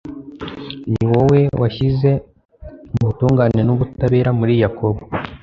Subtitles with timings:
[0.91, 2.09] ni wowe washyize
[2.97, 4.99] ubutungane n’ubutabera muri Yakobo